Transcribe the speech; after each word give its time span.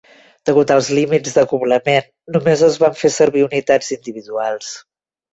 Degut 0.49 0.71
als 0.75 0.87
límits 0.99 1.35
d'acoblament, 1.35 2.07
només 2.37 2.63
es 2.67 2.77
van 2.85 2.95
fer 3.01 3.11
servir 3.17 3.43
unitats 3.49 3.93
individuals. 3.97 4.71